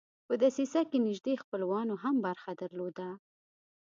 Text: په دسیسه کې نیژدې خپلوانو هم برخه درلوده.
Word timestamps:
په 0.27 0.33
دسیسه 0.43 0.81
کې 0.89 0.97
نیژدې 1.07 1.33
خپلوانو 1.43 1.95
هم 2.03 2.15
برخه 2.27 2.51
درلوده. 2.61 3.09